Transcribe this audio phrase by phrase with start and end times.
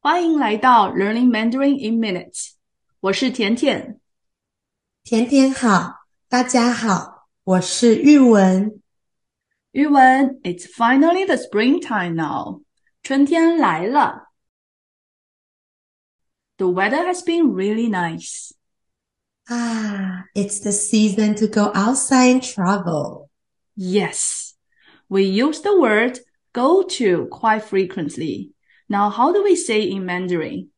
[0.00, 2.52] 欢迎来到 Learning Mandarin in Minutes。
[3.00, 4.00] 我是甜甜。
[5.02, 8.80] 甜甜好，大家好，我是玉文。
[9.72, 12.62] 玉文，It's finally the springtime now。
[13.02, 14.32] 春天来了。
[16.56, 18.52] The weather has been really nice.
[19.48, 23.28] Ah, it's the season to go outside and travel.
[23.76, 24.54] Yes,
[25.08, 26.20] we use the word
[26.52, 28.52] go to quite frequently.
[28.90, 30.70] Now, how do we say in Mandarin?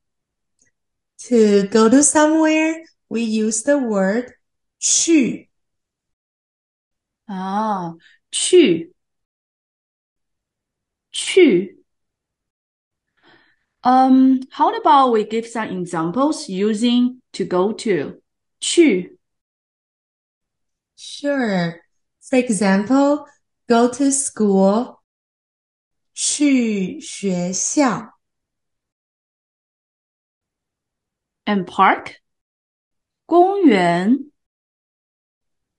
[1.29, 4.33] To go to somewhere, we use the word
[4.79, 5.49] 去.
[7.27, 7.97] 啊，
[8.31, 8.93] 去，
[11.13, 11.79] 去。
[13.85, 18.21] Um, how about we give some examples using to go to?
[18.61, 19.19] 去
[20.97, 21.81] Sure.
[22.21, 23.27] For example,
[23.69, 25.01] go to school.
[26.15, 28.19] 去学校
[31.45, 32.17] and park
[33.27, 34.31] 公园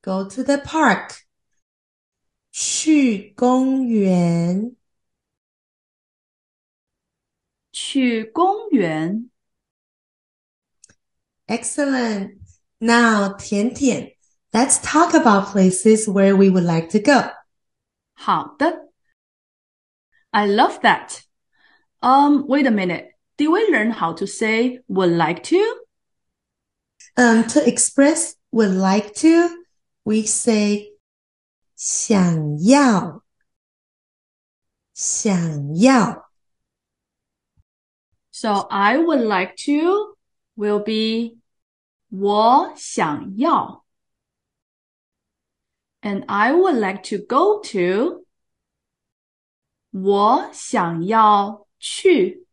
[0.01, 1.25] Go to the park.
[2.51, 4.75] 去公园
[7.71, 9.29] 去公园
[11.47, 12.37] Excellent.
[12.79, 14.15] Now, 甜甜,
[14.51, 17.31] let's talk about places where we would like to go.
[18.13, 18.89] 好的
[20.33, 21.23] I love that.
[22.01, 23.09] Um, wait a minute.
[23.37, 25.75] Did we learn how to say would like to?
[27.17, 29.63] Um, to express would like to,
[30.05, 30.91] we say
[31.75, 33.23] 想要,
[34.93, 36.29] 想要.
[38.31, 40.17] So I would like to
[40.55, 41.37] will be
[42.09, 43.83] 我想要
[46.01, 48.22] and I would like to go to
[49.93, 52.45] 我想要去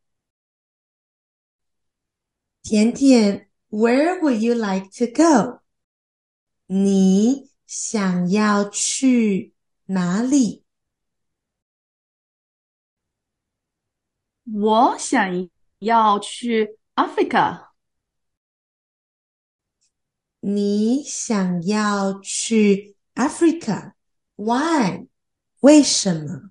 [2.62, 5.60] 甜甜, where would you like to go?
[6.66, 9.54] 你想要去
[9.86, 10.64] 哪里?
[14.44, 17.66] 我想要去 Africa
[20.40, 23.94] 你想要去 Africa?
[24.36, 25.06] Why?
[25.60, 26.50] 为什么？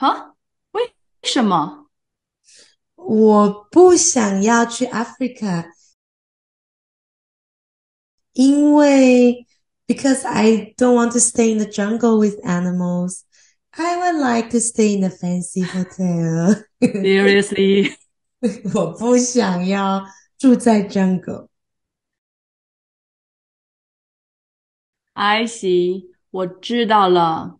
[0.00, 0.34] 啊？
[0.72, 1.90] 为什么？
[2.94, 5.70] 我不想要去 Africa，
[8.32, 9.46] 因为
[9.86, 13.24] because I don't want to stay in the jungle with animals.
[13.72, 16.64] I would like to stay in a fancy hotel.
[16.80, 17.94] Seriously？
[18.74, 20.06] 我不想要
[20.38, 21.48] 住在 jungle.
[25.12, 27.59] I see，我知道了。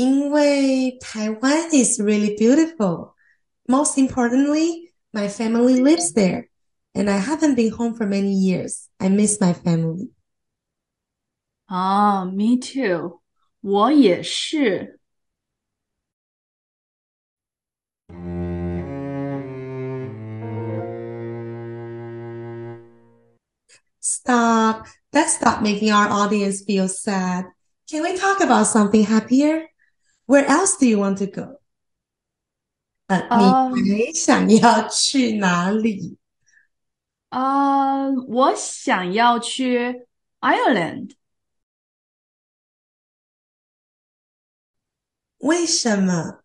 [0.00, 3.14] 因为台湾 is really beautiful.
[3.66, 6.48] Most importantly, my family lives there,
[6.94, 8.88] and I haven't been home for many years.
[9.00, 10.10] I miss my family.
[11.66, 13.20] 啊，Me too，
[13.60, 15.00] 我也是。
[24.00, 24.86] Stop.
[25.12, 27.46] Let's stop making our audience feel sad.
[27.90, 29.66] Can we talk about something happier?
[30.30, 31.60] Where else do you want to go?
[33.06, 36.18] 呃，啊你还想要去哪里？
[37.28, 40.06] 啊，我想要去
[40.40, 41.12] Ireland，
[45.38, 46.42] 为什么？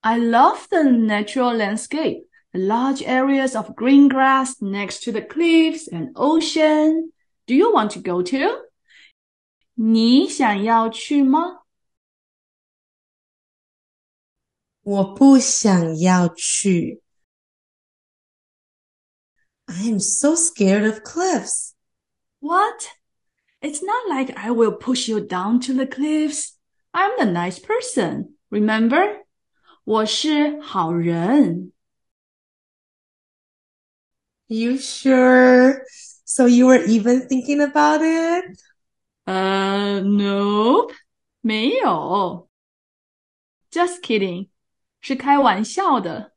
[0.00, 5.88] I love the natural landscape, the large areas of green grass next to the cliffs
[5.90, 7.12] and ocean.
[7.46, 8.68] Do you want to go to?
[9.74, 11.61] 你想要去吗？
[14.82, 17.02] 我不想要去。
[19.66, 21.74] I am so scared of cliffs.
[22.40, 22.88] What?
[23.60, 26.56] It's not like I will push you down to the cliffs.
[26.92, 28.36] I'm the nice person.
[28.50, 29.24] Remember?
[29.84, 31.72] 我是好人。
[34.46, 35.82] You sure?
[36.24, 38.58] So you were even thinking about it?
[39.24, 40.94] 呃、uh,，Nope，
[41.42, 42.48] 没有。
[43.70, 44.48] Just kidding，
[45.02, 46.34] 是开玩笑的。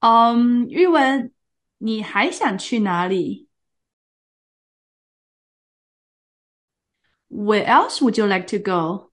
[0.00, 1.32] 嗯，玉文，
[1.78, 3.48] 你还想去哪里？
[7.28, 9.12] Where else would you like to go？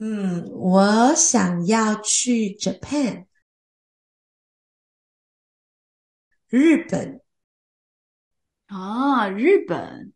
[0.00, 3.26] 嗯，我想要去 Japan，
[6.48, 7.20] 日本。
[8.66, 10.12] 啊，日本。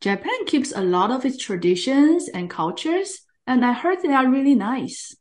[0.00, 4.54] Japan keeps a lot of its traditions and cultures, and I heard they are really
[4.54, 5.16] nice.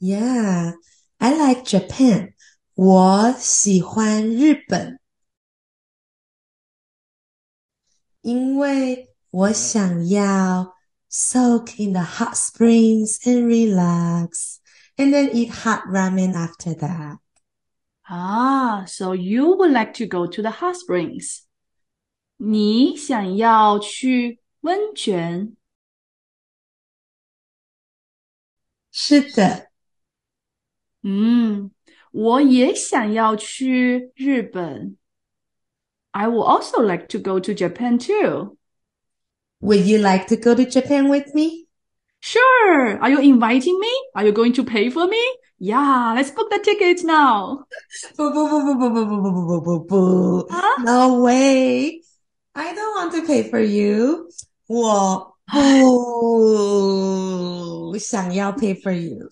[0.00, 0.74] Yeah,
[1.18, 2.34] I like Japan.
[2.74, 5.00] 我喜欢日本，
[8.20, 10.74] 因为我想要
[11.10, 14.58] soak in the hot springs and relax,
[14.96, 17.18] and then eat hot ramen after that.
[18.02, 21.44] Ah, so you would like to go to the hot springs.
[22.36, 25.56] 你想要去温泉？
[28.90, 29.69] 是的。
[31.02, 31.70] 嗯，
[32.12, 34.96] 我也想要去日本。
[36.10, 38.56] I would also like to go to Japan too.
[39.60, 41.66] Would you like to go to Japan with me?
[42.20, 42.98] Sure.
[43.00, 43.88] Are you inviting me?
[44.14, 45.18] Are you going to pay for me?
[45.58, 47.66] Yeah, let's book the tickets now.
[48.16, 52.02] 不不不不不不不不不不不啊 No way.
[52.52, 54.28] I don't want to pay for you.
[54.66, 55.36] 我
[57.90, 59.28] 不想要 pay for you.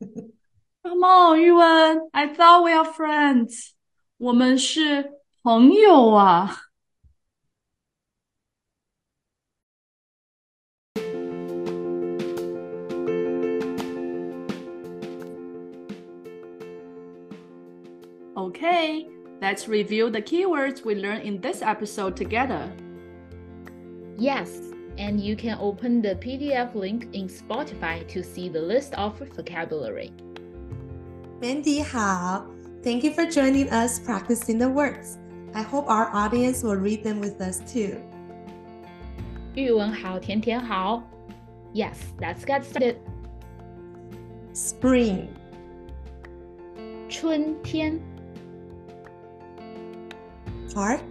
[0.83, 3.71] Come on, 玉文 I thought we are friends.
[4.17, 5.11] 我们是
[5.43, 6.67] 朋友啊。
[18.37, 19.07] Okay,
[19.41, 22.71] let's review the keywords we learned in this episode together.
[24.17, 24.61] Yes,
[24.97, 30.11] and you can open the PDF link in Spotify to see the list of vocabulary.
[31.41, 32.45] Mandy 好
[32.83, 35.17] Thank you for joining us practicing the words.
[35.53, 37.97] I hope our audience will read them with us too.
[39.55, 41.03] 玉文好，甜甜好。
[41.73, 42.97] Yes, let's get started.
[44.53, 45.27] Spring,
[47.09, 47.99] 春天，
[50.73, 51.01] park,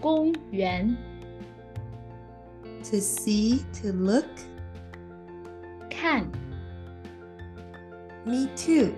[0.00, 0.96] 公园，
[2.84, 4.26] to see, to look.
[8.32, 8.92] Me too.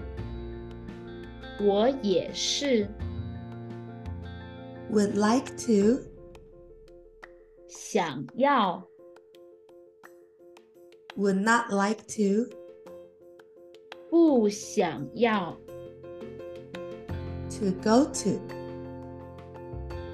[1.61, 2.88] 我也是，
[4.91, 6.03] Would like to.
[7.69, 8.82] 想要，
[11.17, 12.49] Would not like to.
[14.09, 15.56] 不想要，
[17.50, 18.41] To go to.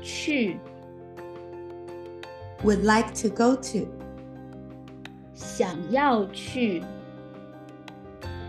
[0.02, 0.58] 去，
[2.64, 3.86] Would like to go to.
[5.32, 6.82] 想要去，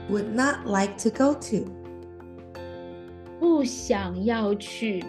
[0.10, 1.66] Would not like to go to.
[3.40, 5.04] 不想要去，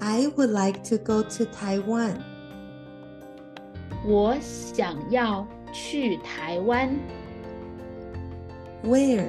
[0.00, 2.18] I would like to go to Taiwan.
[4.04, 6.90] 我想要去台湾，
[8.84, 9.28] Where?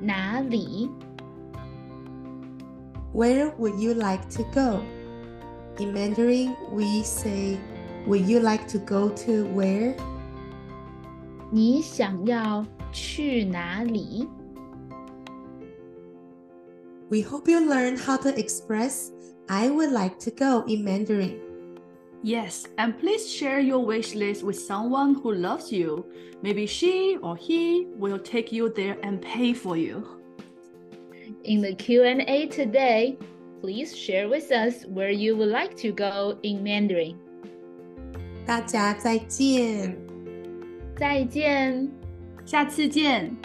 [0.00, 0.90] 哪里？
[3.14, 4.82] Where would you like to go?
[5.78, 7.58] In Mandarin, we say,
[8.06, 9.96] Would you like to go to where?
[11.50, 14.26] 你想要去哪里？
[17.08, 19.10] We hope you learned how to express
[19.48, 21.38] I would like to go in Mandarin.
[22.22, 26.04] Yes, and please share your wish list with someone who loves you.
[26.42, 30.02] Maybe she or he will take you there and pay for you.
[31.44, 33.16] In the Q&A today,
[33.60, 37.16] please share with us where you would like to go in Mandarin.
[38.44, 40.09] 大家再见。
[41.01, 41.89] 再见。
[42.45, 43.35] 下次见。